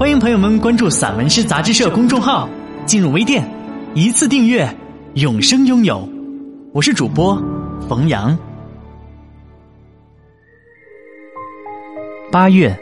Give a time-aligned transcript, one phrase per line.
[0.00, 2.48] 欢迎朋友们关注散文诗杂志社公众号，
[2.86, 3.46] 进入微店，
[3.92, 4.66] 一次订阅，
[5.12, 6.08] 永生拥有。
[6.72, 7.36] 我是主播
[7.86, 8.34] 冯阳。
[12.32, 12.74] 八月，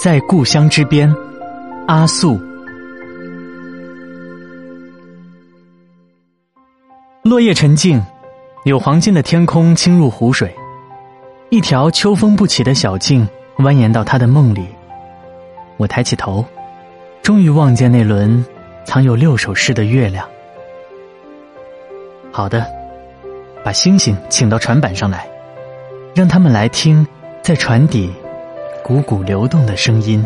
[0.00, 1.14] 在故乡之边，
[1.88, 2.40] 阿素。
[7.22, 8.02] 落叶沉静，
[8.64, 10.50] 有黄金的天空倾入湖水，
[11.50, 13.28] 一条秋风不起的小径
[13.58, 14.64] 蜿蜒到他的梦里。
[15.76, 16.42] 我抬起头。
[17.22, 18.44] 终于望见那轮
[18.84, 20.28] 藏有六首诗的月亮。
[22.32, 22.66] 好的，
[23.62, 25.24] 把星星请到船板上来，
[26.14, 27.06] 让他们来听
[27.40, 28.12] 在船底
[28.84, 30.24] 汩汩流动的声音。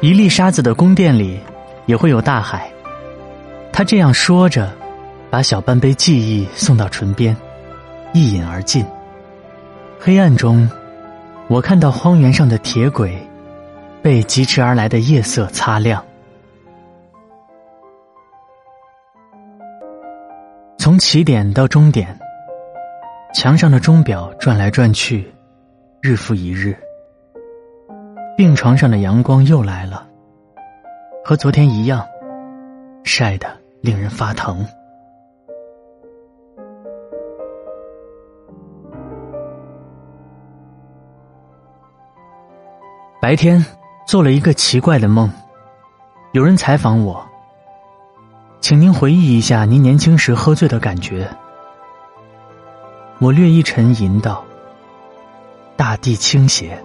[0.00, 1.40] 一粒沙子的宫殿里
[1.86, 2.70] 也会有大海。
[3.72, 4.70] 他这样说着，
[5.28, 7.36] 把小半杯记忆送到唇边，
[8.12, 8.86] 一饮而尽。
[10.02, 10.66] 黑暗中，
[11.46, 13.14] 我看到荒原上的铁轨
[14.00, 16.02] 被疾驰而来的夜色擦亮。
[20.78, 22.18] 从起点到终点，
[23.34, 25.30] 墙上的钟表转来转去，
[26.00, 26.74] 日复一日。
[28.38, 30.08] 病床上的阳光又来了，
[31.22, 32.02] 和昨天一样，
[33.04, 33.46] 晒得
[33.82, 34.66] 令人发疼。
[43.20, 43.64] 白天
[44.06, 45.30] 做了一个奇怪的梦，
[46.32, 47.22] 有人采访我，
[48.62, 51.28] 请您回忆一下您年轻时喝醉的感觉。
[53.18, 54.42] 我略一沉吟道
[55.76, 56.82] ：“大地倾斜，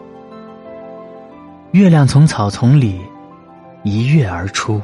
[1.71, 2.99] 月亮从草丛里
[3.83, 4.81] 一跃而出。”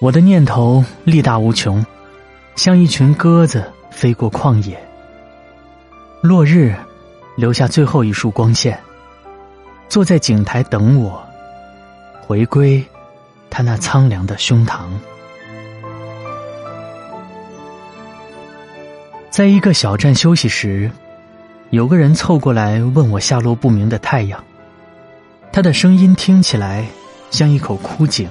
[0.00, 1.84] 我的念头力大无穷，
[2.56, 4.82] 像一群鸽子飞过旷野。
[6.22, 6.74] 落日，
[7.34, 8.78] 留下最后一束光线。
[9.88, 11.26] 坐在井台等我，
[12.20, 12.84] 回归
[13.48, 14.82] 他那苍凉的胸膛。
[19.30, 20.90] 在一个小站休息时，
[21.70, 24.44] 有个人凑过来问我下落不明的太阳。
[25.50, 26.86] 他的声音听起来
[27.30, 28.28] 像一口枯井。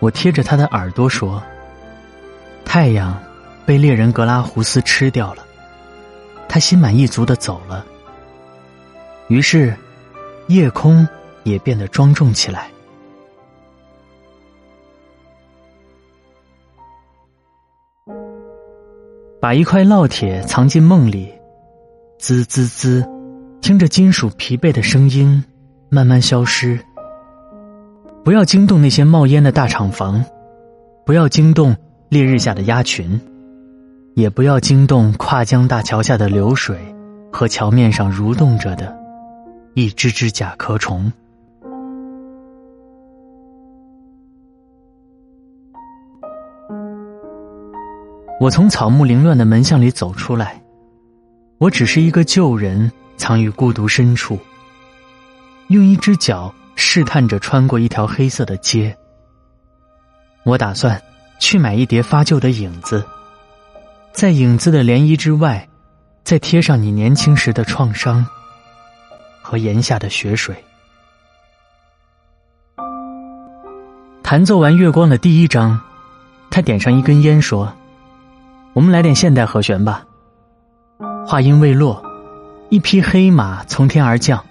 [0.00, 1.40] 我贴着他的耳朵说
[2.66, 3.16] ：“太阳
[3.64, 5.44] 被猎人格拉胡斯吃掉了。”
[6.48, 7.84] 他心满意足的走了，
[9.28, 9.76] 于是，
[10.46, 11.06] 夜空
[11.44, 12.70] 也变得庄重起来。
[19.40, 21.32] 把一块烙铁藏进梦里，
[22.18, 23.06] 滋滋滋，
[23.60, 25.44] 听着金属疲惫的声音
[25.90, 26.78] 慢慢消失。
[28.24, 30.24] 不要惊动那些冒烟的大厂房，
[31.06, 31.76] 不要惊动
[32.08, 33.20] 烈日下的鸭群。
[34.18, 36.76] 也不要惊动跨江大桥下的流水
[37.32, 38.92] 和桥面上蠕动着的
[39.74, 41.12] 一只只甲壳虫。
[48.40, 50.60] 我从草木凌乱的门巷里走出来，
[51.58, 54.36] 我只是一个旧人，藏于孤独深处，
[55.68, 58.96] 用一只脚试探着穿过一条黑色的街。
[60.42, 61.00] 我打算
[61.38, 63.06] 去买一叠发旧的影子。
[64.12, 65.68] 在影子的涟漪之外，
[66.24, 68.26] 再贴上你年轻时的创伤
[69.42, 70.56] 和檐下的雪水。
[74.22, 75.80] 弹奏完月光的第一章，
[76.50, 77.72] 他点上一根烟，说
[78.74, 80.04] ：“我们来点现代和弦吧。”
[81.26, 82.02] 话音未落，
[82.68, 84.44] 一匹黑马从天而降，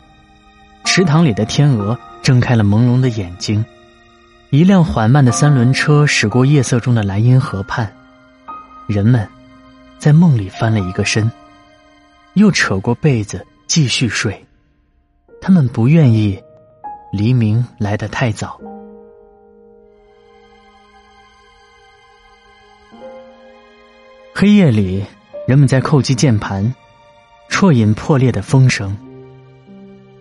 [0.86, 3.63] 池塘里的天鹅睁开了朦胧的眼睛，
[4.50, 7.92] 一辆缓慢的三轮车驶过夜色中的莱茵河畔，
[8.88, 9.27] 人们。
[9.99, 11.29] 在梦里翻了一个身，
[12.33, 14.45] 又扯过被子继续睡。
[15.41, 16.41] 他们不愿意
[17.11, 18.59] 黎明来得太早。
[24.33, 25.03] 黑夜里，
[25.47, 26.73] 人们在叩击键盘，
[27.50, 28.95] 啜饮破裂的风声。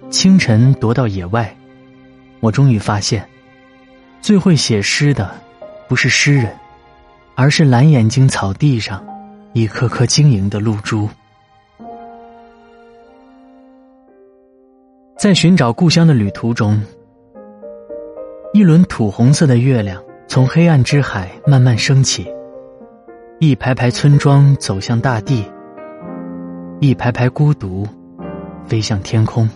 [0.09, 1.55] 清晨踱到野外，
[2.41, 3.29] 我终于发现，
[4.23, 5.39] 最会写诗的
[5.87, 6.57] 不是诗人，
[7.35, 9.05] 而是蓝眼睛草地上。
[9.57, 11.09] 一颗颗晶莹的露珠。
[15.17, 16.79] 在寻找故乡的旅途中，
[18.53, 22.31] 一轮土红色的月亮从黑暗之海慢慢升起，
[23.41, 25.43] 一排排村庄走向大地，
[26.79, 27.89] 一排排孤独
[28.67, 29.49] 飞向天空。